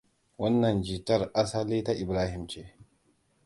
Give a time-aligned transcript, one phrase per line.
[0.39, 2.63] Wannan Jitar asali ta Ibrahim ce.